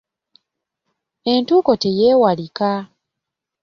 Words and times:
Entuuko 1.33 1.71
teyeewalika. 1.81 2.71